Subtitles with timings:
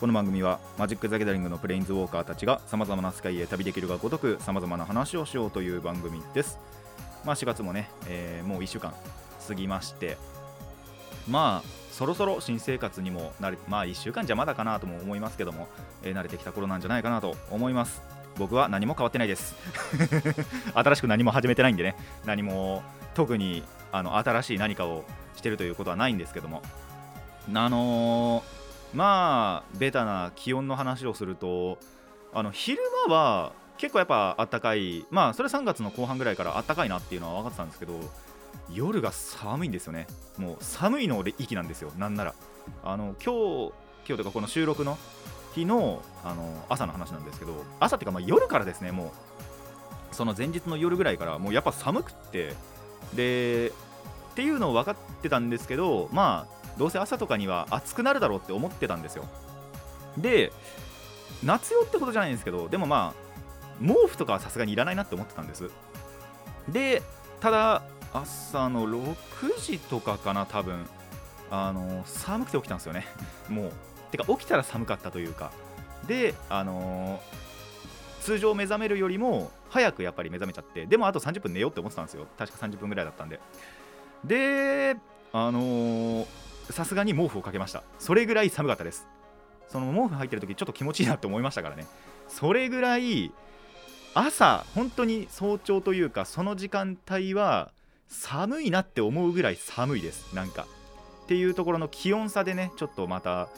[0.00, 6.58] この番組はマジック・ザ・ギャザリングのプレインズウォーカーたちがさまざまな世界へ旅できるがごとくさまざまな話をしようという番組です。
[7.22, 8.94] まあ4月もね、えーもう1週間
[9.46, 10.16] 過ぎまして
[11.28, 15.68] まあそろそろ新生活にも慣れまあ1週間じゃまだかなとも思いますけども、
[16.02, 18.00] えー慣れてきた頃なんじゃないかなと思います。
[18.38, 19.54] 僕は何も変わってないです。
[20.72, 21.94] 新しく何も始めてないんでね。
[22.24, 22.82] 何も
[23.12, 25.04] 特にあの新しい何かを
[25.36, 26.62] してるということはないんですけども。
[27.52, 28.59] あのー
[28.94, 31.78] まあベタな気温の話をすると
[32.32, 37.98] あの昼間は結構やっぱあったかいまあそれ3月の後半ぐらいからあったかいなっていうのは分かってたんですけど
[38.72, 40.06] 夜が寒いんですよね。
[40.38, 41.90] もう寒いの域なんですよ。
[41.98, 42.34] なんなら。
[42.84, 43.72] あの今日
[44.06, 44.96] 今日とかこの収録の
[45.54, 48.92] 日のあの朝の話なんですけど朝っていうかま夜からですね。
[48.92, 49.12] も
[50.12, 52.54] うその前日の夜ぐらいからもうやっぱ寒くって。
[53.14, 53.72] で
[54.30, 59.28] っていうのを分かってたんですけどまあどうせ朝とかには暑くなるだろうって思ってたんですよ。
[60.16, 60.50] で
[61.44, 65.70] 夏用ってことじゃないんですけどでもまあ毛布とかはさすがにいらないなって思ってたんです。
[66.70, 67.02] で
[67.40, 67.82] ただ
[68.14, 69.14] 朝の6
[69.60, 70.86] 時とかかな多分。
[71.52, 73.06] あの寒くて起きたんですよね。
[73.50, 73.72] もう。
[74.12, 75.50] てか起きたら寒かったというか。
[76.06, 77.20] であの
[78.22, 80.86] 通常目覚めるよりも早くやっぱり目覚めちゃって。
[80.86, 82.26] でもあと30分寝ようって思ってたんですよ。
[82.38, 83.38] 確か30分ぐらいだったんで。
[84.24, 84.96] で
[85.32, 87.82] あのーさすがに毛布をかけました。
[87.98, 89.06] それぐらい寒かったです。
[89.68, 91.86] その毛布入ってる時ちょっと気持ちいいなって思いましたからね。
[92.28, 93.32] それぐらい
[94.14, 97.70] 朝本当に早朝というかその時間帯は
[98.08, 100.34] 寒いなって思うぐらい寒いです。
[100.34, 100.66] なんか。
[101.24, 103.48] っていうところの気温差でねちょっとまた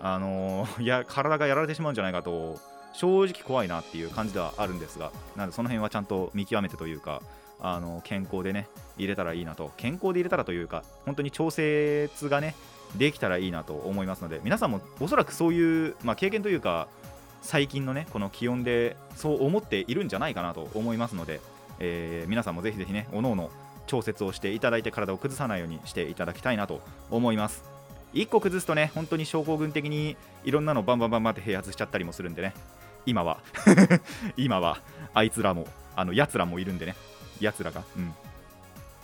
[0.00, 2.58] あのーい や体がやられてしまうんじゃないかと
[2.94, 7.20] 正直怖いなっていう感じではあるんですがなのでその辺はちゃんと見極めてというか
[7.62, 12.54] あの健康でね入れたらいいなと健康で入れたらというか本当に調節がね
[12.96, 16.88] できたらいいなと思いますので皆さんもおそらくそういう、まあ、経験というか
[17.42, 21.40] 最近のねこの気温でそう思っているんじゃないかなと思いますので、
[21.78, 23.50] えー皆さんもぜひぜひねおのおの
[23.86, 27.64] 調節をしていただいて体を崩さないようにしていただきたいなと思います。
[28.14, 32.54] 1個崩すとね本当に症候群的にいろんなのバンバンバンバンって併発しちゃったりもするんでね。
[33.06, 33.38] 今は。
[34.36, 34.78] 今は
[35.14, 35.66] あいつらも
[35.96, 36.94] あのやつらもいるんでね。
[37.40, 38.14] やつらがうん。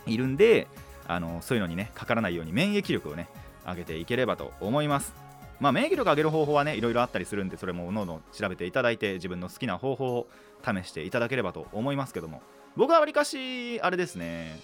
[0.05, 0.67] いるんで
[1.07, 3.27] あのそういうのにねかからないように免疫力をね
[3.65, 5.13] 上げていければと思います。
[5.59, 10.27] まあ免疫力上げる方法はねいろいろあったりするんでそれもおのおの調べていただいて自分の好きな方法を
[10.63, 12.41] 試していただければと思いますけども。
[12.75, 14.59] 僕はわりかしあれですね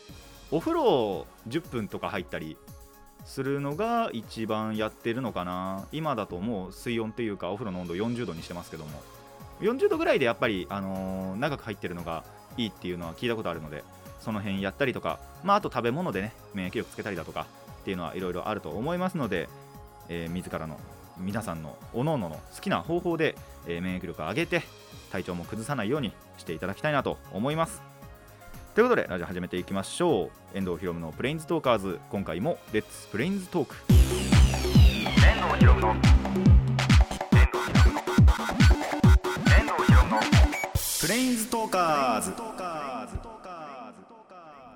[0.52, 2.58] お風呂10分とか入ったり
[3.26, 5.88] するのが一番やってるのかな。
[5.92, 9.02] 今だともう水温っていうかお風呂の温度40度にしてますけども。
[9.62, 12.24] 40度ぐらいでやっぱり、あのー長く入ってるのが
[12.58, 13.84] いいっていうのは聞いたことあるので
[14.20, 17.46] その辺やったりとか、まあ、あと食べ物でね免疫力つけたりだとか
[17.82, 19.50] っていうのはいろいろあると思いますので、
[20.10, 20.80] えー自らの
[21.20, 23.36] 皆さんのおのおのの好きな方法で、
[23.68, 24.64] えー免疫力を上げて
[25.12, 27.82] 体調も崩さないようにしていただきたいなと思います。
[28.74, 30.58] ということでラジオ始めていきましょう。
[30.58, 32.00] 遠藤ひろむのプレインズトーカーズ。
[32.10, 33.76] 今回もレッツプレインズトーク。
[33.90, 36.53] 遠藤ひろむの
[41.04, 42.32] プレインズトーカーズ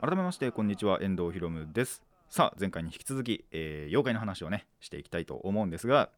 [0.02, 1.00] 改めましてこんにちは。
[1.02, 2.04] 遠藤ひろむです。
[2.28, 6.10] さあ前回に引き続き、えー妖怪の話をねしていきたいと思うんですが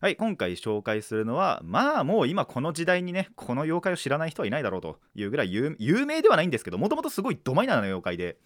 [0.00, 8.38] はい今回紹介するのはまあもう今この時代にねこの妖怪を知らない人はいないだろうというぐらい有名ではないんですけどもともとすごいドマイナーな妖怪で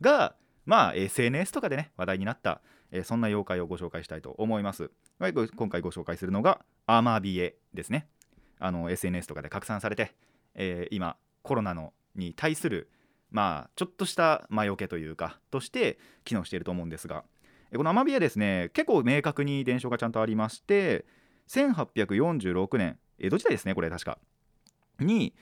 [0.00, 0.34] が
[0.64, 2.62] まあ SNS とかでね話題になった、
[2.92, 8.06] えーそんな妖怪をご紹介したいと思います、はい、今回ご紹介するのがアマビエですね。
[8.58, 10.14] あの SNS とかで拡散されて、
[10.54, 12.90] えー今コロナのに対する
[13.30, 17.24] まあちょっとした魔除けというかとして機能していると思うんですが
[17.74, 21.04] このアマビエですね結構明確に伝承がちゃんとありまして
[21.48, 24.18] 1846年江戸時代ですねこれ確か。
[25.00, 25.34] に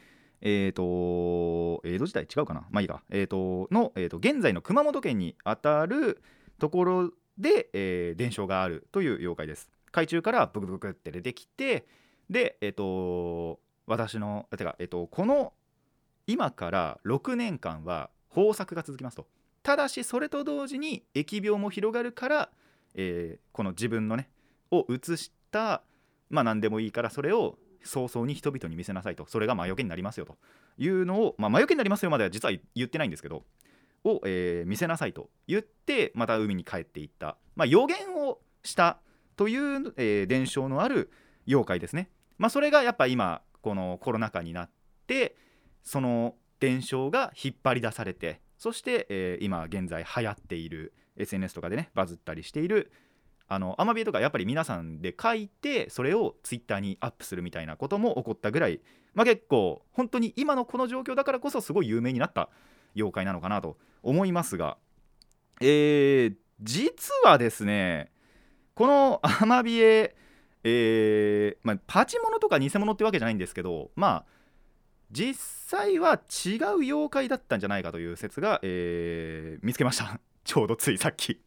[0.42, 2.66] えー、と江戸時代違うかな？
[2.70, 6.22] まあいいか、えー、との、えー、と現在の熊本県にあたる
[6.58, 9.70] ところで、えー伝承があるという妖怪です。
[9.92, 11.86] 海中からブクブクって出てきて
[12.30, 13.60] でえっ、と
[13.90, 15.52] 私のてかえっ、とこの
[16.26, 19.26] 今から6年間は豊作が続きますと。
[19.62, 22.50] ただしそれと同時に疫病も広がるから、
[22.94, 24.30] えーこの自分のね
[24.70, 25.82] を移した
[26.30, 29.26] まあ何でもいいからそれを早々に人々に見せなさいと。
[29.26, 30.36] それが魔除けになりますよと。
[30.78, 33.44] いうのを、まあ、魔除けになりますよまでは実は言ってないんですけど
[34.04, 35.28] を、えー、見せなさいと。
[35.48, 39.00] 言ってまた海に帰っていった、まあ、予言をした
[39.36, 41.10] という、えー、伝承のある
[41.48, 44.70] 妖怪ですね、まあ、それがやっぱ今このコロナ禍になっ
[45.06, 45.36] て
[45.82, 52.92] その伝承が引っ張り出されてそして、えー、今現在流行っている SNS とかでねバズったりしている
[53.48, 58.80] あのアマビエとかやっぱり皆さんで書いてそれをツイッターにアップするみたいなことも起こったぐらい、
[59.14, 62.48] まあ、結構本当に今のこの状況だからこそすごい有名になった
[62.94, 64.76] 妖怪なのかなと思いますが
[65.62, 68.10] えー、実はですね
[68.74, 70.16] このアマビエ
[70.62, 74.40] えーまあ、パチモノとか偽物ってわけじゃないんですけどまあ
[75.10, 75.34] 実
[75.78, 80.20] 際は違う妖怪だったんじゃないかという説が、えー、見つけました。
[80.44, 81.40] ちょうどついさっき。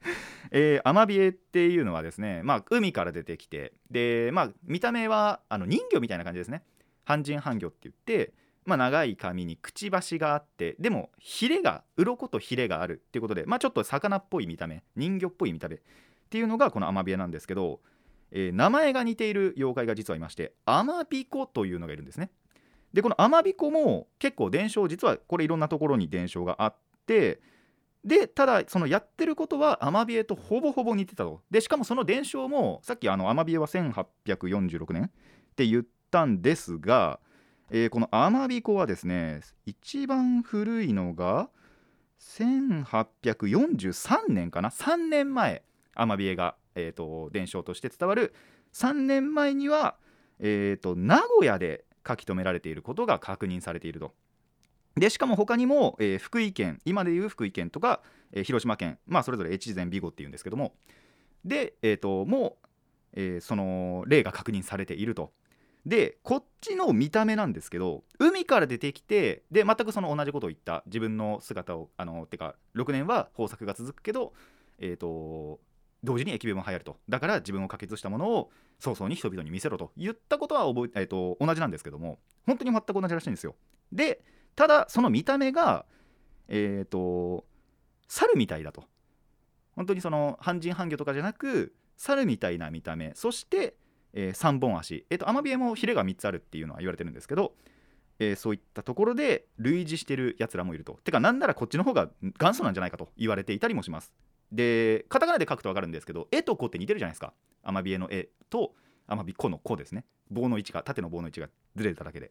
[0.50, 6.64] えー、アマビエっていうのはですね、まあ、海から出てきてで、まあ、見た目はあの人魚みたいな感じですね。
[7.04, 8.32] 半人半魚って言って、
[8.64, 15.78] まあ、長い髪にくちばしがあってでもヒレが鱗とヒレがあるっていうことで、まあ、ちょっと魚っぽい見た目人魚っぽい見た目っ
[16.30, 17.80] ていうのがこのアマビエなんですけど、
[18.32, 22.30] えー、名前が似ている妖怪が実はいましてアマビコというのがいるんですね。
[22.92, 27.40] でこのアマビコも結構伝承実はこれいろんなところに伝承があって
[28.04, 31.42] でただそのやってることはアマビエとほぼほぼ似てたと。
[31.50, 35.10] でしかもその伝承もさっきあのアマビエは1846年っ
[35.54, 37.20] て言ったんですが、
[37.70, 41.50] えー、このアマビコはですね一番古いのが
[42.20, 45.62] 1843年かな？3年前
[45.94, 46.56] アマビエが、
[46.86, 48.34] えーと、伝承として伝わる
[48.72, 49.96] 3年前には、
[50.38, 54.12] えーと名古屋で書き留められていることが確認されていると。
[54.96, 58.00] でしかも他にも、えー、福井県今でいう福井県とか、
[58.32, 60.74] えー、広島県、まあ、それぞれ越前美語っていうんですけども
[61.44, 62.66] で、えーと、もう、
[63.14, 65.32] えー、その例が確認されていると。
[65.86, 74.34] でこっちの見た目なんですけど海から出てきてで全くその同じことを言った自分の姿をあのてか6年は豊作が続くけど、
[74.78, 75.58] えーと、
[76.02, 76.96] 同時に疫病も流行ると。
[77.08, 83.54] だから自分を可決したものを早々に人々に見せろと言ったことは覚え、えーと同じなんですけども本当に全く同じらしいんですよ。
[83.92, 84.22] で
[84.56, 85.84] ただその見た目が
[86.48, 87.44] えっ、ー、と
[88.08, 88.84] 猿みたいだと。
[89.76, 93.12] 本当にその半人半魚とかじゃなく猿みたいな見た目。
[93.14, 93.76] そして、
[94.12, 95.06] えー、3本足。
[95.10, 97.54] えっ、ー、とアマビエもヒレが3つあるっていうのは言われてるんですけど、
[98.18, 100.98] えー、そういったところで類似してるやつらもいると。
[101.04, 104.12] てかなんならこっちの方が元祖なんじゃないかと言われていたりもします。
[104.52, 107.32] でカタカナで書くと分かるんですけど絵と子って似てるじゃないですか。
[107.62, 108.74] アマビエの絵と
[109.06, 110.04] アマビコの子ですね。
[110.30, 112.26] 棒の位置が縦の棒の位置がずれただけで。
[112.26, 112.30] っ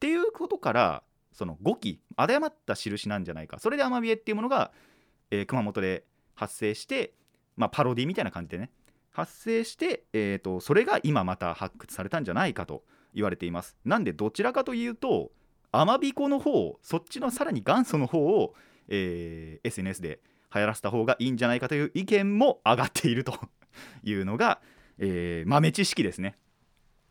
[0.00, 1.02] ていうことから
[1.32, 3.58] その語気誤った印なんじゃないか。
[3.58, 4.72] それでアマビエっていうものが、
[5.30, 7.14] えー、熊本で発生して、
[7.56, 8.70] まあ、パロディみたいな感じでね。
[9.10, 12.84] 発生して、えーと、それが今また発掘されたんじゃないかと
[13.14, 13.76] 言われています。
[13.84, 15.32] なんでどちらかというと
[15.72, 18.54] アマビコの方そっちのさらに元祖の方を、
[18.88, 20.20] えー、SNS で
[20.54, 23.38] 流行らせた方がいいんじゃないかという意見も上がっていると
[24.02, 24.60] いうのが、
[24.98, 26.36] えー、豆知識ですね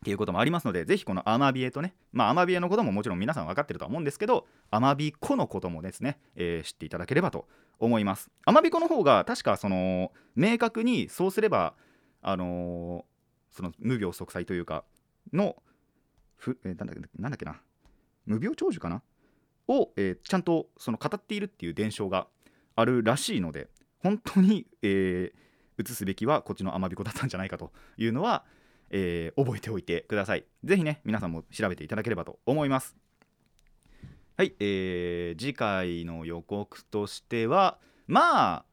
[0.04, 7.48] ていうこともありますので、ぜひこのアマビエとね、まあアマビエのことももちろん皆さん分かってるとは思うんですけど、アマビコのこともですね、えー、知っていただければと
[7.80, 8.30] 思います。
[8.44, 11.74] アマビコの方が確かその明確にそうすれば、
[12.22, 14.84] あのー、その無病息災というか、
[15.32, 15.56] の、
[16.36, 17.60] ふえー、なんだなんだっけな、
[18.24, 19.02] 無病長寿かな？
[19.66, 22.26] を、えー、ちゃんとその語っているっていう伝承が
[22.78, 23.68] あるらしいので、
[23.98, 28.44] 本当に、えー、移すべきはこっちのアマビコだったんじゃないかというのは、
[28.90, 30.44] えー、覚えておいてください。
[30.62, 32.96] ぜひね、皆さんも調べていただければと思います。
[34.36, 38.64] はい、えー、次回の予告としては、まあ、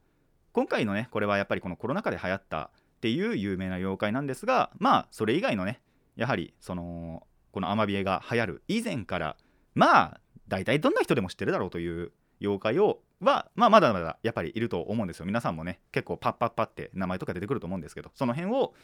[0.52, 5.80] 今回のね、これはやっぱりこのコロナ禍で流行ったっていう有名な妖怪なんですが、まあ、それ以外のね、
[6.14, 9.36] やはり、その、このアマビエが流行る以前から、
[9.74, 15.26] まあ、大体どんな人でも知ってるだろうという妖怪をは、まあ、まだまだやっぱりいると思うんですよ。
[15.26, 18.74] 皆さんもね、結構パッパッパって名前とか出てくると思うんですけど、その辺を、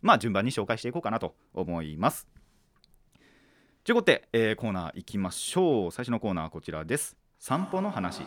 [0.00, 2.26] まあ、順番に紹介していこうかなと思います。
[3.84, 5.90] ということで、えー、コーナー行きましょう。
[5.90, 7.16] 最初のコーナーはこちらです。
[7.38, 8.22] 散歩の話。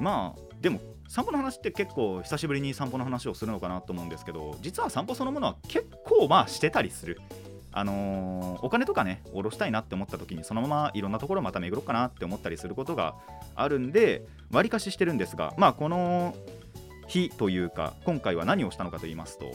[0.00, 7.20] まあ、でも、散歩の話って結構久しぶりに散歩の話をするのかなと思うんですけど、実は散歩そのものは結構まあしてたりする。
[7.72, 13.14] あのー、お金とかね、下ろしたいなって思った時に、そのままいろんなところまた巡ろうかなって思ったりすることが
[13.54, 16.34] あるんで、わりかししてるんですが、まあ、この
[17.08, 19.50] 日というか今回は何をしたのかと言いますと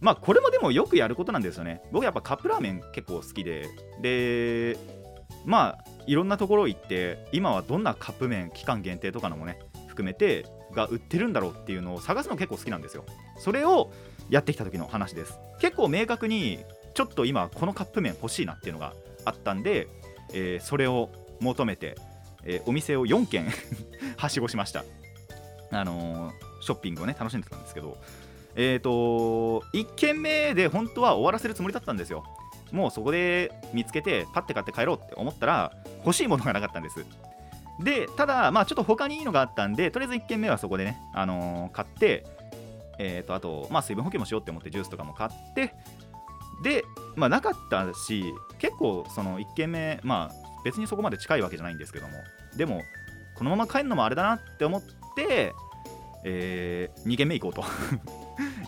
[0.00, 1.80] まあこれもでもよくやることなんですよね。
[1.90, 3.68] 僕やっぱカップラーメン結構好きで
[4.02, 4.76] で
[5.46, 13.06] まあいろんなところ行って今はどんなカップ麺期間限定とかのもね含めてが売ってるんだろうっていうのを探すの結構好きなんですよ。
[13.38, 13.92] それを
[14.28, 15.38] やってきた時の話です。
[15.60, 16.58] 結構明確に
[16.94, 19.88] ちょっと今このカップ麺欲しいなっていうのがあったんで、
[20.32, 21.10] えー、それを
[21.40, 21.96] 求めて、
[22.44, 23.46] えー、お店を4軒
[24.16, 24.84] はしごしました。
[25.70, 27.98] あのショッピングをね楽しんでたんですけど
[28.54, 32.24] えっ、と1軒目で本当は終わらせるつもりだったんですよ。
[32.70, 37.04] もうそこで見つけてパッて買って帰ろうって思ったら欲しいものがなかったんです。
[37.80, 42.24] でただまあちょっと他にいいのがあったんでとりあえず1軒目はそこでね、あのー、買って
[42.98, 45.74] えー、とあと、まあ、水分補給もしようって思ってジュースとかも買って
[46.62, 46.84] で、
[47.16, 48.24] まあ、なかったし
[48.58, 52.14] 結構その1軒目まあ別にそこまで近いわけじゃないんですけども
[52.56, 52.82] でも
[53.34, 54.82] このまま帰るのもあれだなって思っ
[55.16, 55.52] て、
[56.24, 57.64] えー、2軒目行こうと。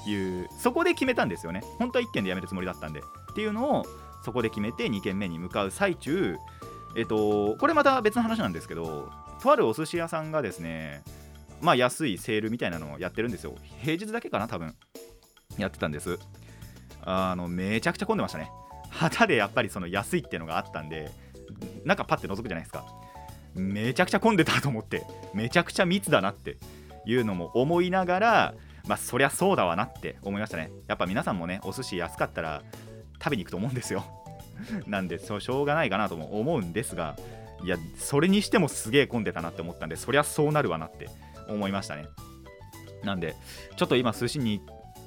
[0.06, 1.62] いうそこで決めたんですよね。
[1.78, 3.00] 本当は1軒でやめるつもりだったんで。
[3.00, 3.86] っていうのを
[4.24, 6.36] そこで決めて2軒目に向かう最中
[6.94, 9.10] えっとこれまた別の話なんですけど
[9.42, 11.02] とあるお寿司屋さんがですね
[11.60, 13.54] まあ安いセールみたいなのをやってるんですよ。
[13.82, 14.76] 平日だけかな多分。
[15.58, 16.18] やってたんです。
[17.06, 18.50] あのめちゃくちゃ混んでましたね。
[18.90, 21.10] 旗でやっぱりその安いっていうのがあったんで
[21.84, 22.84] 中パッて覗くじゃないですか。
[23.54, 26.58] めちゃくちゃ混んでたと思ってめちゃくちゃ密だなって
[27.06, 28.54] いうのも思いながら
[28.86, 30.70] まあそりゃそうだわなって思いましたね。
[30.88, 32.62] やっぱ皆さんもねお寿司安かったら
[33.22, 34.04] 食べに行くと思うんですよ。
[34.86, 37.16] なんでそうしょうがないかなとも思うんですが
[37.62, 41.08] いやそれにしてもすげえ混んでたなって思ったんでそりゃそうなるわなって
[41.48, 42.06] 思いましたね。
[43.04, 43.36] なんで
[43.76, 44.60] ちょっと今寿司に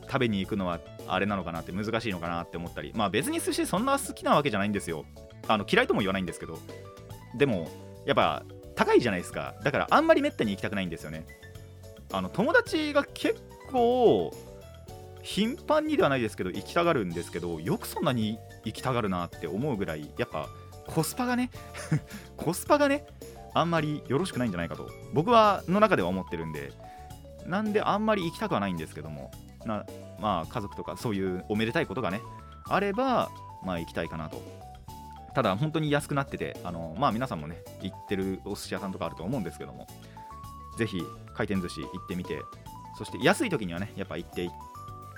[0.09, 2.91] 食べに行くのはあれなのかなって難しいのかなって思ったり。
[2.95, 5.05] まあ別に寿司そんな好きなわけじゃないんですよ。
[5.47, 6.57] あの嫌いとも言わないんですけど。
[7.37, 7.69] でも
[8.05, 8.43] やっぱ
[8.75, 9.55] 高いじゃないですか。
[9.63, 11.25] だからあんまりめったに行きたくないんですよね。
[12.11, 14.33] あの友達が結構
[15.21, 20.47] 頻繁にではないですけど行きたがるんですけどよくそんなに行きたがるなって思うぐらいやっぱ
[20.87, 21.51] コスパがね
[22.35, 23.05] コスパがね
[23.53, 24.89] あんまりよろしくないんじゃないかと。
[25.13, 26.71] 僕はの中では思ってるんで。
[27.45, 29.31] なんであんまり行きたくはないんですけども。
[29.65, 29.85] な
[30.19, 32.21] まあ家族とかそういうおめでたいことがね
[32.67, 33.29] あれば
[33.63, 34.41] まあ行きたいかなと。
[35.35, 39.87] ただ本当に安くなっててあのまあ皆さんもね行ってるお寿司屋さんとかあると思うんですけども
[40.77, 41.01] ぜひ
[41.35, 42.39] 回転寿司行ってみて
[42.97, 44.49] そして安い時にはねやっぱ行って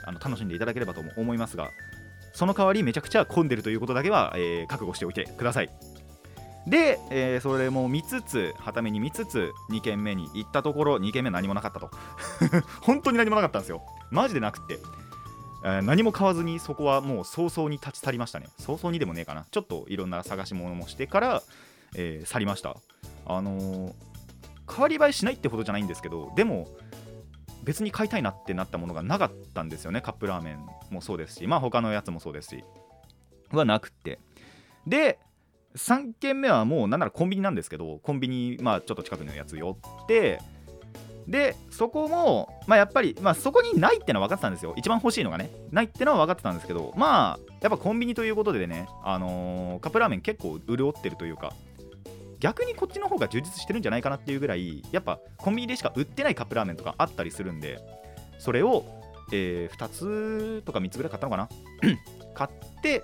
[0.05, 1.69] あの楽しんでいただければと思いますが
[2.33, 5.69] その代わりめちゃくちゃ混んでるということだけは、えー、覚悟しておいてください。
[6.68, 11.89] で、えー、それも見つつはために見つつ2軒目に行ったところ2軒目何もなかったと。
[12.82, 13.82] 本当に何もなかったんですよ。
[14.12, 14.80] マジでなくって、
[15.63, 18.48] えー、何も買わずにそこはもう早々に立ち去りましたね。
[18.60, 19.46] 早々にでもねえかな。
[19.50, 21.44] ちょっといろんな探し物もしてから、
[21.96, 22.75] えー、去りました。
[23.25, 23.94] あのー、
[24.72, 26.68] 変わり映えしないってほどじゃないんですけどでも
[27.63, 30.01] 別に買いたいなってなったものがなかったんですよね。
[30.01, 32.63] カップラーメンもそうですしまあ他のやつもそうですし。
[33.51, 34.20] はなくって。
[34.88, 35.20] で
[35.75, 40.40] 3軒目はもうなんならコンビニなんですけどコンビニまあちょっと近くのやつ寄って
[41.28, 44.74] でそこもまあやっぱりまあそこにないってのは分かってたんですよ。
[44.75, 45.51] 一番欲しいのがね。
[45.72, 51.54] ないってのは分かってたんですけどまあやっぱコンビニということでねあのー、カップラーメン結構潤ってるというか
[52.40, 57.80] 逆にこっちの方が充実してるんじゃないかなっていうぐらいやっぱコンビニでしか売ってないカップラーメンとかあったりするんで
[58.40, 58.84] それを、
[59.32, 61.50] えー、2つとか3つぐらい買ったのかな。
[62.34, 63.04] 買って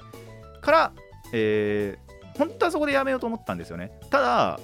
[0.61, 0.93] から、
[1.31, 2.06] えー、
[2.37, 3.91] 本当はそこでやめようと思ったんですよね。
[4.09, 4.59] ただ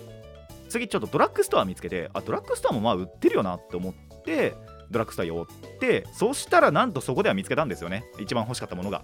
[0.70, 4.56] 次ちょっとドラッグストア見つけてあドラッグストアもまあ売ってるよなって思って
[4.89, 8.06] ドラッグストア寄ってそしたらなんとそこでは見つけたんですよね。
[8.20, 9.03] 一番欲しかったものが。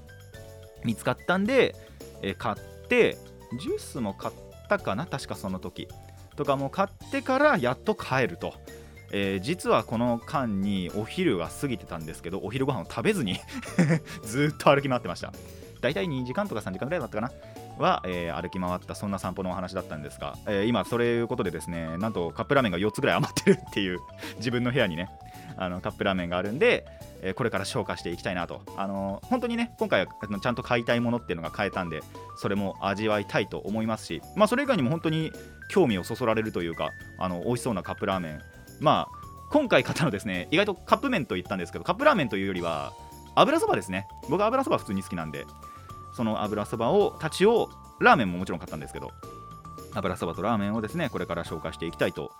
[0.83, 1.75] 見つかったんで、
[2.21, 3.17] え、買って
[3.59, 4.33] ジュースも買っ
[4.69, 5.88] たかな確かその時。
[6.35, 8.53] とかも買ってからやっと帰ると、
[9.11, 13.38] えー、実はこの間にお昼が過ぎてたんですけどお昼ご飯を食べずに
[14.23, 15.33] ずっと歩き回ってました。
[15.81, 17.31] だいたい2時間とか3時間ぐらいだったかな。
[17.79, 24.00] は、えー、歩き回ったそんな散歩のお話だったんですが、えー、今それいうことでですねなんとカップラーメンが4つぐらい余ってるっていう
[24.38, 25.09] 自分の部屋にね
[25.57, 26.86] あのカップラーメンがあるんで、
[27.21, 32.01] えー、これから消化していきたいなと、あの本当にね今回はちゃんと買いたいものっていうのが買えたんで
[32.38, 35.31] それも味わいたいと思いますし、まあ、それ以外にも本当に
[35.69, 38.41] 興味をそそられるというかあの美味しそうなカップラーメン。
[38.79, 39.19] まあ
[39.51, 42.93] 今回買ったのですね意外とカップ麺と言ったんですけどカップラーメンというよりは
[43.36, 44.07] 油そばですね。
[44.29, 45.45] 僕は油そば普通に好きなんで
[46.19, 47.69] その油そばをたちを
[48.01, 49.13] ラーメンももちろん買ったんですけど
[49.93, 52.33] 油そばとラーメンをですねこれから紹介していきたいと。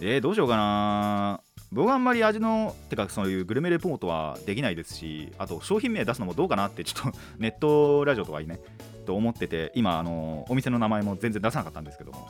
[0.00, 1.40] えー、どうしようかな。
[1.70, 8.58] 僕はあんまり味のてかそういうグルメレポートはできないですしあと商品名出すのもどうかなってちょっと ネットラジオとかにね
[9.06, 12.26] と思ってて今あのお店の名前も全然出さなかったんですけども。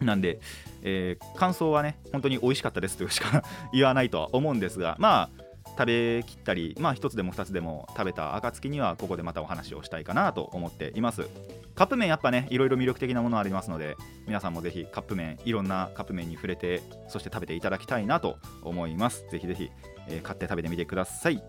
[0.00, 0.40] なんで、
[0.82, 3.42] えー、感想はね本当に美味しかったですとしか
[3.74, 11.28] 言わないとは思うんですがまあ食べきったり、まあ、1つでも2つでも食べた暁にはここでまたお話をしたいかなと思っています。
[11.74, 13.96] カップ麺やっぱねいろいろ魅力的なものありますので
[14.28, 19.26] 皆さんもぜひカップ麺いろんなカップ麺に触れてそして食べていただきたいなと思います。
[19.30, 19.70] ぜひぜひ、
[20.08, 21.42] えー、買って食べてみてください。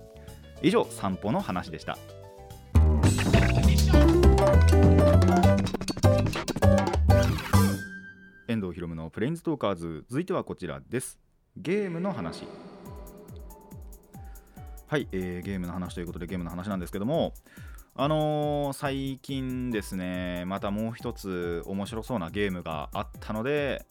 [0.62, 1.98] 以上散歩の話でした。
[8.48, 10.06] 遠藤博夢のプレインズトーカーズ。
[10.10, 11.20] 続いてはこちらです。
[11.58, 12.46] ゲームの話。
[14.88, 17.34] はい、えー、ゲームの話ということでゲームの話なんですけども
[17.96, 23.84] あのー、最近ですねまたもう一つ面白そうなゲームがあったので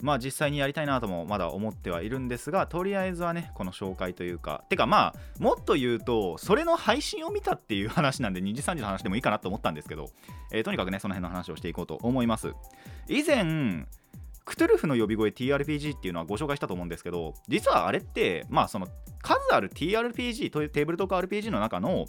[0.00, 10.10] まあ実際にやりたいなともまだ思ってはいるんですがとりあえずはねこの紹介というかてかまあもっと言うとそれの配信を見たっていう話なんで2時3時の話でもいいかなと思ったんですけど、
[10.50, 12.52] えー、とにかくねその辺の話をしていこうと思います。
[13.06, 13.86] 以前
[14.44, 18.88] クトゥルフの呼び声 TRPG っていうのはご紹介したと思うんですけど実はあれってまあその
[19.22, 22.06] 数ある TRPG というテーブルトーク RPG の中の、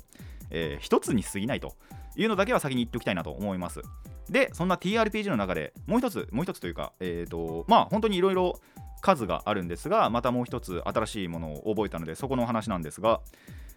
[0.49, 1.73] えー、一つに過ぎないと
[2.15, 3.81] いうのだけは先に言っておきたいなと思います。
[4.29, 8.59] でそんな TRPG の中でもう一つもう一つというかえっ、ー、とまあ本当にいろいろ
[9.01, 13.19] 数があるんですがまたもう一つ新しいものを覚えたのでそこのお話なんですが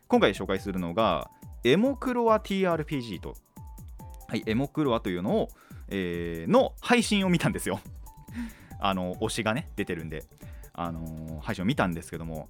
[0.06, 1.30] 今回紹介するのが
[1.64, 3.34] エモクロア TRPG と
[4.28, 5.48] はいエモクロアというのを、
[5.88, 7.80] えー、の配信を見たんですよ。
[8.78, 10.24] あの推しがね出てるんで、
[10.72, 12.48] あの、配信を見たんですけども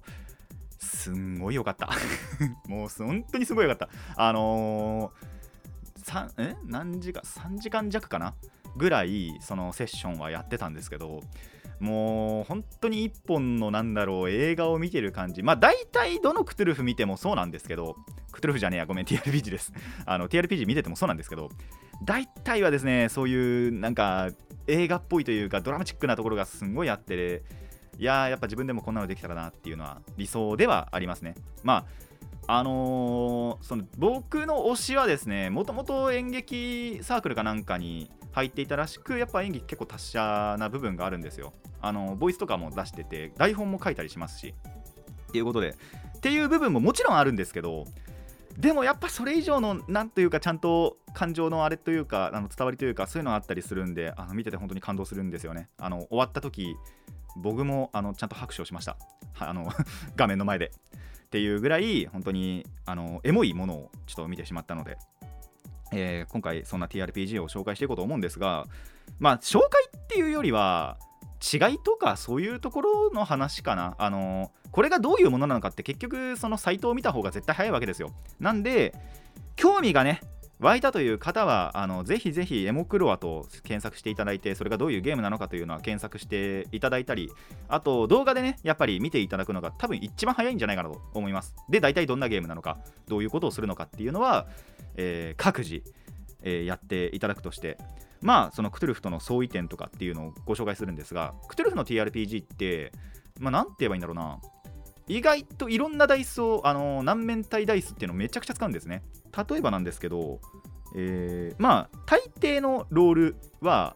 [0.79, 1.89] すんごい良かった。
[2.67, 3.89] もう本当にすごい良かった。
[4.15, 6.55] あのー、え？
[6.65, 8.35] 何時間3時間弱かな？
[8.75, 11.21] ぐらいそのセッションはやってたんですけど
[11.79, 15.43] もう本当に一本のなんだろう映画を見てる感じ。
[15.43, 17.95] まあ大体どのクトゥルフ見てもそうなんですけど
[18.31, 19.73] クトゥルフじゃねえやごめん TRPG です。
[20.05, 21.49] TRPG 見ててもそうなんですけど
[22.03, 24.29] 大体はですねそういうなんか
[24.67, 27.43] 映画っぽいというかドラマチックなところがすごいあって
[27.97, 31.35] いややっぱ自分でもこんなのできたらなっていうのは理想ではありますね。
[31.63, 31.85] ま
[32.47, 41.53] ああのー、その僕の推しはですねもともと演劇サークルかなんかに入っていたらしくやっぱ演技結構達者な部分があるんですよ。
[41.81, 44.53] あのボイスとかも出してて台本も書いたりしますし。
[45.27, 45.75] っていうことで。
[46.17, 47.85] っていう部分ももちろんあるんですけど
[48.57, 55.69] でもやっぱそれ以上のなんというかちゃんと感情のあれというかあの伝わりというかそういうのがあったりするんであの見てて本当に感動するんですよね。
[55.77, 56.75] あの終わった時
[57.35, 58.97] 僕もあのちゃんと拍手をしました。
[59.37, 59.69] あの
[60.15, 60.71] 画面の前で。
[61.27, 64.97] っていうぐらい本当にあのエモいものをちょっと見てしまったので、
[65.91, 68.65] えー、今回そんな TRPG を紹介していこうと思うんですが
[69.19, 70.97] まあ紹介っていうよりは
[71.41, 73.95] 違いとかそういうところの話かな。
[73.97, 78.11] あのこれがどういうものなのかって結局そのサイトを見た方が絶対早いわけですよ。
[78.39, 78.93] なんで
[79.55, 80.21] 興味がね
[80.59, 87.31] 湧いたという方はあのぜひぜひエモクロアと検索していただいてそれがどういうゲームなのかというのは検索していただいたり
[87.67, 91.55] あと動画でねやっぱり見ていただくのが多分一番早いんじゃないかなと思います。
[91.69, 94.47] で大体どんなゲームなのかどういうことをするのかっていうのは、
[94.95, 95.83] えー、各自、
[96.41, 97.77] えー、やっていただくとして
[98.21, 102.91] まあそのクトゥルフとの相違点とかっていうのをご紹介するんですがクトゥルフの TRPG って
[103.39, 104.39] まあ何て言えばいいんだろうな。
[105.09, 109.03] 意外といろんなダイスをあの難面体ダイスっていうのをめちゃくちゃ使うんですね。
[109.49, 110.41] 例えばなんですけど、
[110.95, 113.95] えー、まあ大抵のロールは、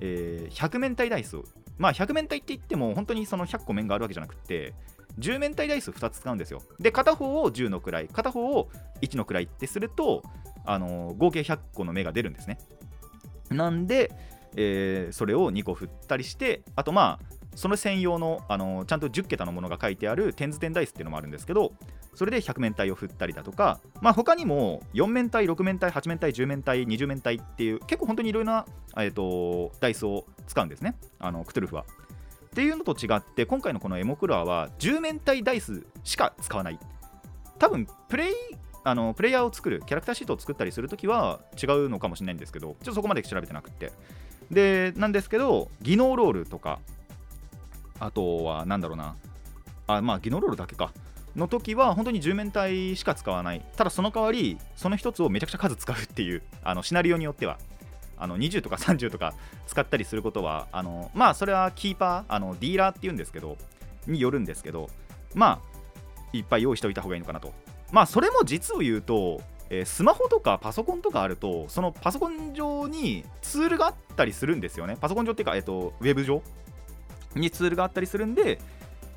[0.00, 1.38] えー、100面体ダイス
[1.78, 4.74] まあ100面体って言っても本当にその100個面があるわけじゃなくて
[5.18, 6.62] 10面体ダイス2つ使うんですよ。
[6.78, 8.68] で片方を10の位片方を
[9.00, 10.22] 1の位ってすると
[10.64, 12.58] あの合計100個の目が出るんですね。
[13.52, 14.10] なんで、
[14.56, 21.72] えー、それを2個振ったりしてあとまあその専用のあのちゃんと10桁のものが書いてある点図点ダイスっていうのもあるんですけど
[22.14, 31.84] それで100面体を振ったりだとか、まあ、他にも4面体6面体8面体10面体20面体っていう結構本当にいろいろな、えーと、ダイスを使うんですねあのクトゥルフは。
[32.46, 36.78] っていうのと違って今回のこのエモクロアは10面体ダイスしか使わない
[37.58, 38.34] 多分プレイ
[38.84, 43.92] あのプレイヤーを作るキャラクターシートを作ったりするときは違うのかもしれないんですけどちょっとそこまで調べてなくて。
[44.50, 46.78] でなんですけど技能ロールとか
[47.98, 49.16] あとは何だろうな。
[49.86, 50.92] あまあ技能ロールだけか。
[51.36, 53.64] の時は本当に10面体しか使わない。
[53.76, 57.58] ただその代わりその1つをめちゃくちゃ数使うっていうあのシナリオによっては。
[58.18, 59.34] あの20とか30とか
[59.66, 63.56] 使ったりすることはあのまあそれはキーパーあのディーラーっていうんですけど
[64.06, 64.88] によるんですけど
[65.34, 65.82] まあ
[66.32, 67.52] いっぱい用意しておいた方がいいのかなと。
[67.92, 74.96] まあそれも実を言うと、えー、スマホとかパソコンとかあるとそのパソコン上にツールがあったりするんですよね。
[75.00, 76.42] パソコン上っていうか、えーと、ウェブ上
[77.36, 78.58] にツールがあったりするんで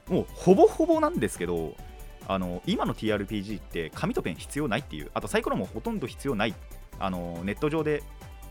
[0.08, 1.74] もうほぼほぼなんですけど
[2.28, 6.54] あの今の TRPG って紙とペン必要ないっていうあとサイコロもほとんど必要ない。
[6.98, 8.04] あのネット上で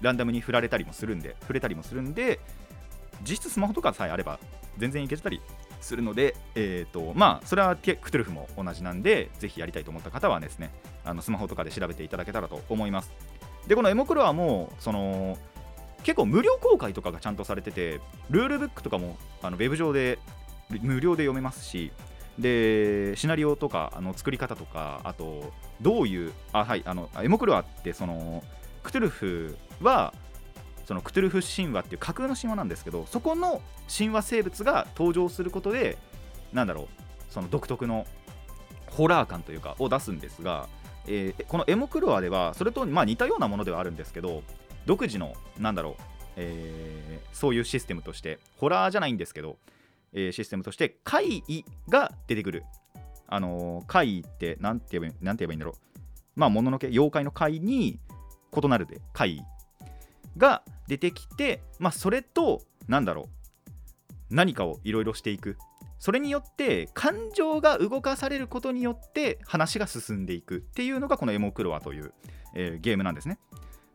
[0.02, 2.40] ランダムに振られたりもするんで触れたりもするんで
[3.22, 4.38] 実質スマホとかさえあれば
[4.76, 5.40] 全然いけたり
[5.80, 10.70] するので、えーとまあ、それはクトゥルフも同じなんで、ぜひやりたいと思った方はですね、
[11.04, 13.12] あのスマホとかで調べていただけたらと思います。
[13.66, 15.38] で、このエモクロアもう、その
[16.02, 20.18] 結構無料公開とかがちゃんとされてて、ルールブックとかもあのウェブ上で
[20.82, 21.92] 無料で読めますし、
[22.38, 28.42] でシナリオとかあの作り方とか、あとどういう、あはい、あのエモクロアってその
[28.82, 30.12] クトゥルフは
[30.86, 33.62] そのクトゥルフ神話っていう架空の神話なんですけどそこの
[33.96, 35.96] 神話生物が登場することで
[36.52, 36.86] なんだろう
[37.30, 38.06] その独特の
[38.90, 40.68] ホラー感というかを出すんですが、
[41.06, 44.42] えーこのエモクロアではそれとまあ似たようなものではあるんですけど
[44.86, 46.02] 独自のなんだろう、
[46.36, 49.56] えーそういうシステムとしてホラーじゃないんですけど、
[50.12, 52.64] えーシステムとして怪異が出てくる。
[53.26, 55.74] あのー怪異ってなんて言えばいいなんて言えばいいんだろう。
[56.36, 57.98] まあもののけ妖怪の怪に
[58.56, 59.42] 異なるで怪異。
[60.36, 65.56] が出てきてまあそれとなんだろう何かをいろいろしていく。
[65.98, 70.58] それによって感情が動かされることによって話が進んでいく。
[70.58, 72.12] っていうのがこのエモクロアという、
[72.54, 73.38] えーゲームなんですね。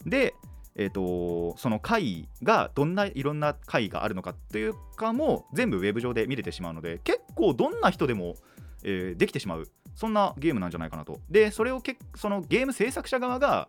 [0.05, 0.33] で
[0.75, 8.35] えー、とその回がどんないろんな回があるのかっていうかも全部ウェブ上で見れてしまうので結構どんな人でも、
[8.83, 9.69] えーできてしまう。
[9.93, 11.19] そんなゲームなんじゃないかなと。
[11.29, 13.67] でそれをけそのゲーム制作者側が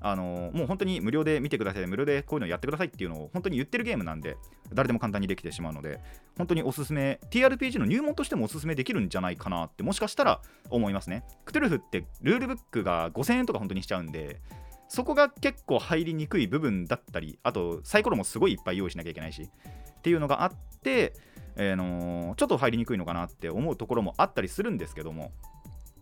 [0.00, 4.36] あのもう本当に無料で見てください無料でこういうのやってくださいっていうのを本当に言ってるゲームなんで
[4.72, 6.00] 誰でも簡単にできてしまうので
[6.36, 11.24] 本当におすすめ TRPG の入門としてもおすすめできるんじゃないかなってもしかしたら思いますね。
[11.44, 14.40] クトゥルフってルールブックが5000円とか本当にしちゃうんで
[14.88, 21.14] そこが結構入りにくい部分だったりあとサイコロもすごいいっぱい用意しなきゃいけないしっていうのがあって、
[21.56, 25.32] えーのーちょっと入りにくいのかなって思うところもあったりするんですけども。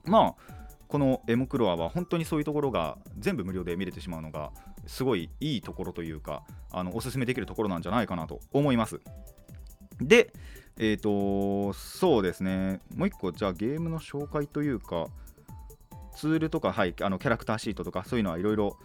[0.05, 4.51] まあこのエモクロアは本当にそういうところが全部無料で見れてしまうのが
[4.87, 9.01] すごいいいところというかあのおすすめできるところなんじゃないかなと思います。
[10.01, 10.33] で
[10.79, 12.81] えっ、とそうですね。
[12.95, 15.07] もう一個じゃあゲームの紹介というか
[16.15, 18.77] ツールとか、はい、あのキャラクターシートとかそういうのはいろいろ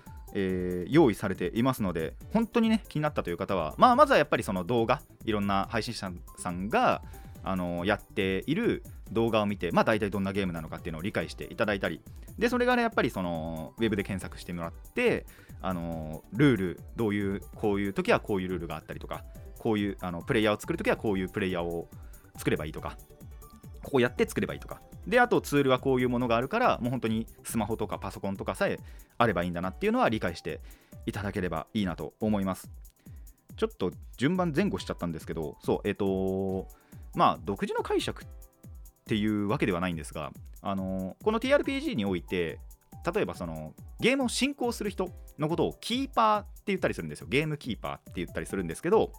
[0.88, 7.02] 用意されていますので本当にね気になったという方は、まあ、まずはやっぱりその動画いろんな配信者さんが
[7.44, 12.02] あのやっている動画を見て、まあ、大体どんなゲームなのかっていうのを理解していただいたり
[12.40, 15.26] でそれがねやっぱりそのウェブで検索してもらって
[15.62, 19.24] あのルールどういうこういう時はこういうルールがあったりとか
[19.60, 21.88] こういうあのプレイヤーを作る時はこういうプレイヤーを
[22.38, 22.98] 作ればいいとか
[23.84, 24.82] こうやって作ればいいとか。
[25.08, 28.80] であとツールはこういうものがあるからもう本当にスマホとかパソコンとかさえ
[29.18, 30.62] あればいいんだなっていうのは理解して
[31.08, 32.70] いただければいいなと思います。
[33.56, 36.68] ちょっと順番前後しちゃったんですけどそうえっ、と
[37.16, 38.26] まあ独自の解釈っ
[39.12, 42.60] ていうわけではないんですがあのこの TRPG において
[43.14, 47.28] 例えばそのゲームを進行する人のことをキーパーって言ったりするんですよ。
[47.30, 49.12] ゲームキーパーって言ったりするんですけど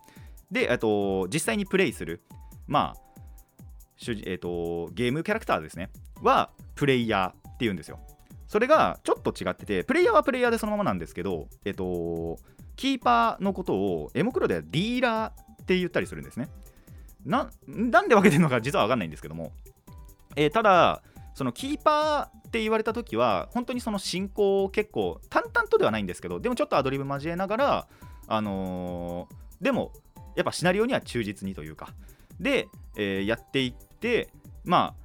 [0.50, 2.22] でと実際にプレイする
[2.66, 3.12] まあ
[4.24, 5.90] えっとゲームキャラクターですね。
[6.22, 8.00] はプレイヤーって言うんですよ。
[8.46, 12.38] それがちょっと違っててプレイヤーはプレイヤーでそのままなんですけどえっと
[12.76, 16.48] キーパーのことをエモクロではディーラーって言ったりするんですね。
[17.24, 19.52] ななんで分けてるのか実は分かんないんですけども、
[20.36, 21.02] えーただ
[21.34, 27.86] そのキーパーって言われた時は本当にその進行を結構淡々とではないんですけどでもちょっとアドリブ交えながら
[28.28, 29.92] あのーでも
[30.36, 31.94] やっぱシナリオには忠実にというか
[32.40, 34.28] で、えーやっていって
[34.64, 35.02] まあ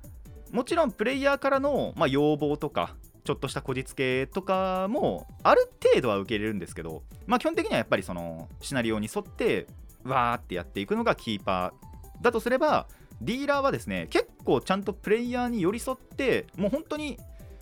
[0.51, 9.67] もちろんプレイヤーからの、まあ、要望とかちょっとしたこじつけとかもある程度は受け入れるんですけど、まあ、基本的にはやっぱりそのシナリオに沿って
[10.05, 12.87] わーってやっていくのがキーパーだとすれば
[13.21, 17.17] ディーラーはですね結構ちゃんとプレイヤーに寄り添ってもう本当に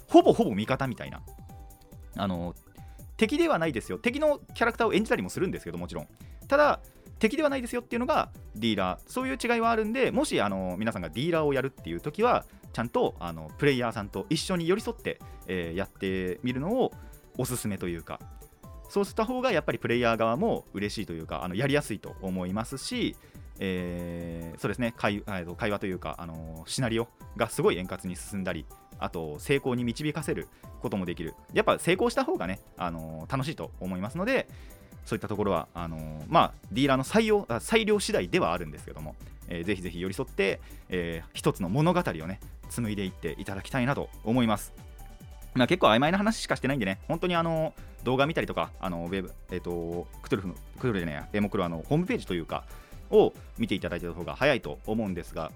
[0.07, 1.21] ほぼほぼ味方みたいな
[2.17, 2.55] あの
[3.17, 3.97] 敵ではないですよ。
[3.97, 6.07] 敵のキャラクターを演じたりもするんですけどもちろん。
[6.47, 6.79] ただ
[7.17, 8.99] 敵ではないですよっていうのがディーラー。
[9.09, 16.91] そういう違いはあるんでもしあの皆さんがディーラーをやるっていう時はちゃんとあのプレイヤーさんと一緒に寄り添って、えーやってみるのを
[17.37, 18.19] おすすめというか。
[18.89, 23.15] そうした方がやっぱりプレイヤー側も嬉しいというかあのやりやすいと思いますし、
[23.59, 28.65] えーそうですね会会話というか、あのシナリオがすごい円滑に進んだり
[28.99, 30.47] あと成功に導かせる
[30.81, 34.47] こともできるやっぱ成功した方がね、あの楽しいと思いますので
[35.05, 39.15] そういったところはあのまあディーラーの採用裁量次第ではあるんですけども、
[39.49, 42.39] えーぜひぜひ寄り添って、えー一つの物語をね
[42.69, 44.73] 紡いでいっていただきたいなと思います。
[45.55, 52.65] まあ、結構曖昧な話しかしてないんでね、本当にあの動画見たりとか、あのウェブ、えっ、と、クトゥルフの、クトゥルフじゃないや、エモクロアのホームページというか、
[53.17, 55.51] を見ていただいた方が早いと思うんですが、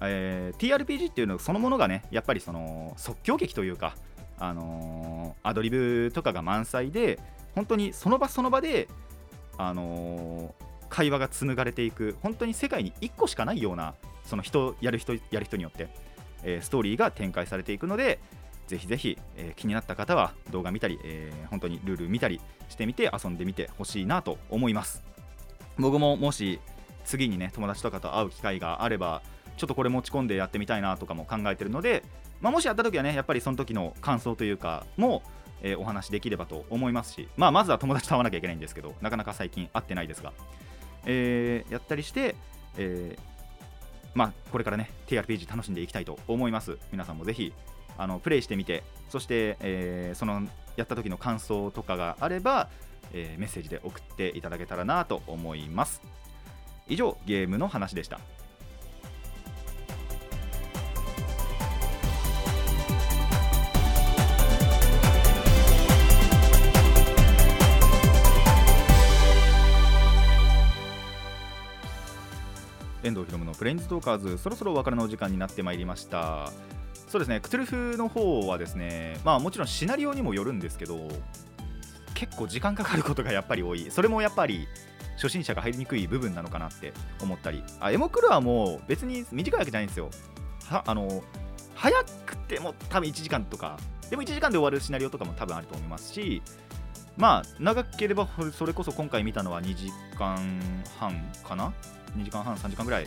[0.00, 3.96] えー TRPG っていうのそのものがね、やっぱりその即興劇というか、
[4.38, 7.18] あのーアドリブとかが満載で、
[7.54, 8.88] 本当にその場その場で、
[9.58, 13.94] あのー会話が紡がれていく、本当に世界に1個しかないような、
[14.26, 15.88] その人、やる人、やる人によって、
[16.44, 18.18] えーストーリーが展開されていくので、
[18.66, 25.02] ぜひぜひ、えー気になった方は動画見たり、えー本当にルール見たりしてみて遊んでみてほしいなと思います。
[25.78, 26.60] 僕ももし
[27.04, 29.22] 次にね友達とかと会う機会があれば
[29.56, 32.02] ちょっとこれ持ち込んでやってみたいなとかも考えてるので、
[32.40, 35.22] まあ、もしやった時はねやっぱりその時の感想というかも、
[35.62, 40.32] えー、お話できればと思いますし、まあ、まずは友達と会わなきゃいけないんですけどなかなか最近会ってないですが、
[41.06, 42.34] えー、やったりして、
[42.76, 43.32] えー
[44.14, 46.78] まあ、これからね TRPG 楽しんでいきたいと思います。
[46.90, 47.52] 皆さんもぜひ
[47.96, 50.42] あのプレイしてみてそして、えー、その
[50.76, 52.70] やった時の感想とかがあれば、
[53.12, 56.00] え、メッセージで送っていただけたらなと思います。
[56.88, 58.20] 以上ゲームの話でした。
[73.04, 76.52] 遠藤ひろむのプレインズトーカーズそろそろお別れのお時間になってまいりました。
[77.08, 81.08] そうですねクトゥルフの方はですねまあもちろんシナリオにもよるんですけど
[82.14, 83.90] 結構時間かかることがやっぱり多い。
[83.90, 84.68] それもやっぱり
[85.22, 90.10] 初心者が入りにくい部分なのかなって思ったりあエモクルはもう別に短いわけじゃないんですよ。
[90.68, 91.22] はあの
[91.76, 91.94] 早
[92.26, 93.78] くても多分1時間とか
[94.10, 96.42] でも1時間で終わるシナリオとかも多分あると思いますし
[97.16, 100.60] まあ長ければそれこそ今回見たのは2時間
[100.98, 101.14] 半
[101.46, 101.72] かな
[102.16, 103.06] ？2時間半3時間ぐらい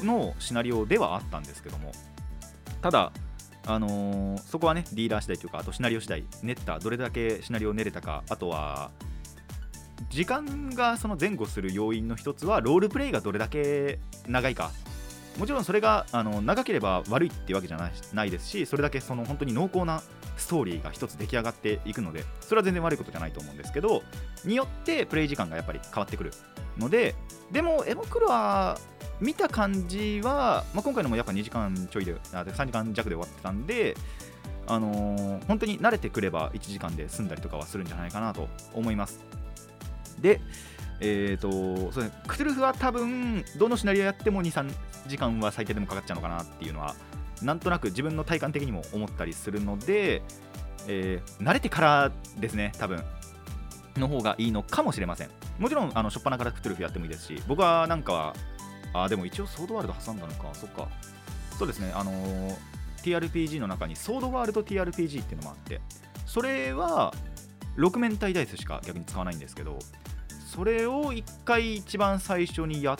[0.00, 1.90] のシナリオではあったんですけども。
[2.80, 3.12] ただ
[3.64, 8.90] あのー、そこはねディーラー次第というかあとシナリオ次第練ったどれだけシナリオを練れたかあとは
[10.10, 14.70] 時間がその前後する要因の一つはロールプレイがどれだけ長いか。
[15.38, 20.02] もちろんそれがあの長ければ悪いっていうわけじゃないないですしそれだけその本当に濃厚な
[20.36, 24.02] ストーリーが一つ出来上がっていくのでそれは全然悪いことじゃないと思うんですけど
[24.44, 26.32] によってプレイ時間がやっぱり変わってくる
[26.76, 27.14] ので
[27.50, 28.78] でもエモクロは
[29.20, 33.96] 見た感じは、まあ、今回のもやっぱ2時間ちょいであ3時間弱で終わってたんで
[34.66, 39.41] あのー、本当に慣れてくれば1時間で済んだりとかはするんじゃないかなと思います。
[40.22, 40.40] で
[41.04, 44.72] えーとそうね、クトゥルフは多分どのシナリオやっても23
[45.08, 46.94] 時間は最低でもかかっちゃうのかなっていうのは
[47.42, 50.22] なんとなく自分の体感的にも思ったりするので、
[50.86, 53.02] えー、慣れてからですね多分
[53.96, 55.30] の方がいいのかもしれません。
[55.58, 58.34] もちろんあの初っ端からクトゥルフやってもいいですし僕はなんかは
[58.94, 60.88] あでも一応ソードワールド挟んだのかそっか。
[61.58, 62.56] そうですねあのー、
[63.02, 65.80] TRPG の中にソードワールド TRPG っていうのもあって
[66.26, 67.12] それは
[67.76, 69.78] 6面体ダイスしか逆に使わないんですけど
[70.54, 72.96] それを1回一番最初にやっ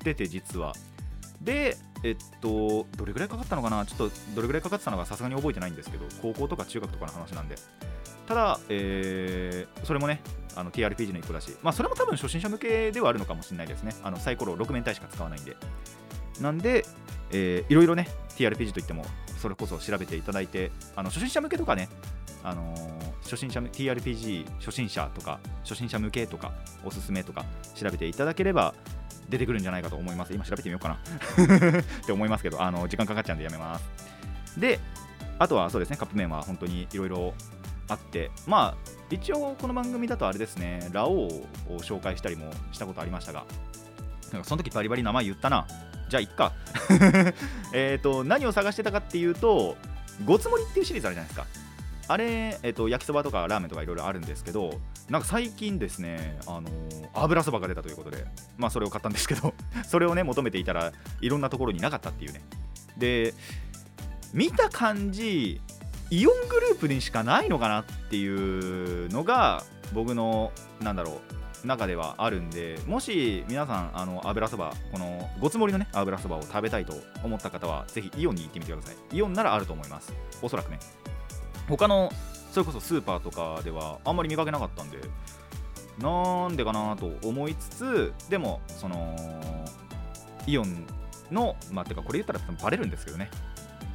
[0.00, 0.74] てて実は。
[1.40, 3.86] でえっとどれぐらいかかったのかな？
[3.86, 7.54] ちょっとどれぐらいかかってたのかさすがに覚えてないんですけど高校とか中学とかの話なんで。
[8.26, 10.20] ただ、えー、それもね
[10.56, 13.94] あの TRPG の一個だし、まあ、それも多分初心者向けではあるのかもしれないですね。
[14.02, 15.56] あのサイコロ6面体しか使わないんで。
[16.40, 16.84] なんで、
[17.32, 19.04] えー、いろいろね TRPG といっても
[19.38, 21.88] それこそ調べていただいてあの初心者向けとかね
[22.42, 26.52] あのー、初心者 TRPG 初心者とか初心者向けとか
[26.84, 28.74] おすすめとか調べていただければ
[29.28, 30.32] 出てくるんじゃないかと思います。
[30.32, 30.94] 今調べてみようかな。
[32.02, 34.60] って思いますけどあの時間かかっちゃうんでやめます。
[34.60, 34.78] で
[35.38, 37.34] あとはそうですねカップ麺は本当にいろいろ
[37.88, 43.44] あってまあ一応この番組だとあれですねラオウを紹介したりもしたことありましたが
[44.32, 45.66] なんかその時バリバリ名前言ったな
[46.08, 46.52] じゃあいっか
[47.72, 49.76] えっと何を探してたかっていうと
[50.24, 51.66] ごつもりっていうシリーズあるじゃないですか
[52.08, 58.24] あれ、えっと、焼きそばとかラーメンとかいろいろあるんですけど、なんか最近ですね、あのー、油そばが出たということで、
[58.56, 62.42] まあそれを買ったんですけど、 それをね、求めていたらいろんなところになかったっていうね。
[62.96, 63.34] で、
[64.32, 65.60] 見た感じ、
[66.10, 71.20] イオングループにしかないのかなっていうのが、僕の、なんだろう、
[71.66, 79.16] 中ではあるんで、もし皆さん、あの油そば、このごつ盛りのね、油そばを食べたいと思った方は、ぜひイオンに行ってみてください。
[79.16, 80.12] イオンならあると思います。
[80.42, 80.78] おそらくね。
[81.68, 82.10] 他の
[82.52, 84.98] それこそスーパーとかではあんまり見かけなかったんで
[85.98, 89.14] なんでかなと思いつつでもその
[90.46, 90.86] イオン
[91.30, 93.30] のまあてかこれ言ったらバレるんですけどね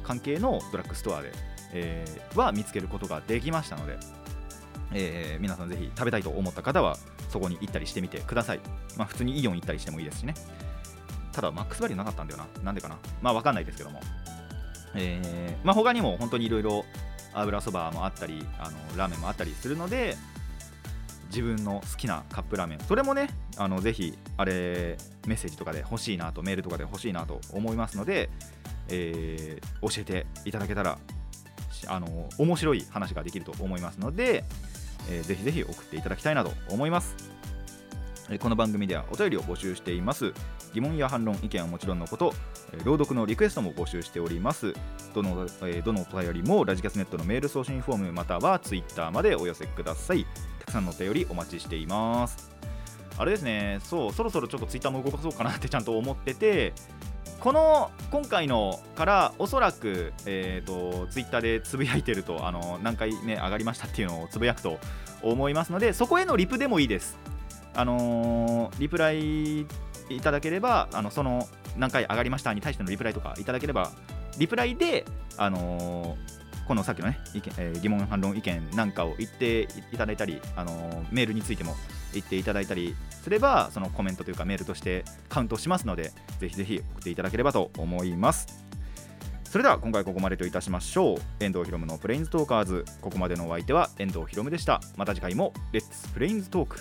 [0.04, 1.32] 関係のドラッグストアで、
[1.72, 3.98] えー、は見つけることができましたので、
[4.94, 6.96] えー、皆さんぜひ食べたいと思った方は
[7.28, 8.60] そこに行ったりしてみてください。
[8.96, 10.34] まあ普通にイオン行ったりしてもいいですしね。
[11.32, 12.64] ただマックスバリューなかったんだよな。
[12.64, 12.96] なんでかな。
[13.20, 14.00] まあわかんないですけども。
[14.94, 16.84] えー、まあ他にも本当にいろいろ
[17.32, 20.18] 油そばもあったりあのラーメンもあったりするので
[21.28, 22.80] 自分の好きなカップラーメン。
[22.80, 28.28] それもねあのぜひあれメッセージとかで欲しいなとメールとかで欲しいなと思いますので、
[28.88, 30.98] えー、教えていただけたら
[31.86, 34.44] あの面白い話ができると思いますので、
[35.08, 37.16] えー、ぜひぜひ送っていただきたいなと思います。
[38.40, 40.32] この番組ではお便りを募集しています。
[40.72, 42.32] 疑問や反論意見はもちろんのこと
[42.84, 44.72] 朗読のリクエストも募集しております。
[45.14, 50.24] どの,、えー、どのお便りもラジキャスネットのメール送信フォームまたはツイッターまでお寄せください。
[50.60, 52.50] たくさんのお便りお待ちしています。
[53.18, 56.72] あれですねそうそろそろちょっとツイッターも動かそうかなってちゃんと思ってて
[57.42, 64.78] この今回のからおそらく、えーと、ツイッターでつぶやいてるとあの何回ね上がりましたっていうのをつぶやくと
[65.22, 67.18] 思いますのでそこへのリプでもいいです。
[67.74, 69.66] あのー、リプライい
[70.22, 73.90] ただければあのその何回上がりましたに対してのリプライとかいただければ
[74.38, 75.04] リプライで、
[75.36, 81.76] あのー、このさっきのね意見、えー、疑問反論意見なんかを言っていただいたり、あのー、メールについても
[82.12, 88.64] 言っていただいたりすればそのコメントというかメールとしてカウントしますのでぜひぜひ送っていただければと思います。
[89.44, 91.18] それでは今回ここまでといたしましょう。
[91.38, 92.86] 遠藤ひろむのプレインズトーカーズ。
[93.02, 94.80] ここまでのお相手は遠藤ひろむでした。
[94.96, 96.78] また次回もレッツプレインズトーク。